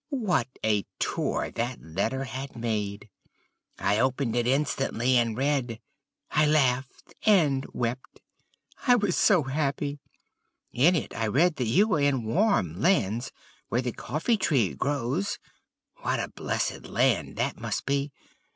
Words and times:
What 0.23 0.47
a 0.65 0.87
tour 0.97 1.51
that 1.51 1.79
letter 1.79 2.23
had 2.23 2.55
made! 2.55 3.07
I 3.77 3.99
opened 3.99 4.35
it 4.35 4.47
instantly 4.47 5.15
and 5.15 5.37
read: 5.37 5.79
I 6.31 6.47
laughed 6.47 7.13
and 7.23 7.67
wept. 7.71 8.19
I 8.87 8.95
was 8.95 9.15
so 9.15 9.43
happy. 9.43 9.99
In 10.71 10.95
it 10.95 11.15
I 11.15 11.27
read 11.27 11.57
that 11.57 11.67
you 11.67 11.87
were 11.87 12.01
in 12.01 12.23
warm 12.23 12.79
lands 12.81 13.31
where 13.69 13.83
the 13.83 13.91
coffee 13.91 14.37
tree 14.37 14.73
grows. 14.73 15.37
What 15.97 16.19
a 16.19 16.29
blessed 16.29 16.87
land 16.87 17.35
that 17.35 17.59
must 17.61 17.85
be! 17.85 18.11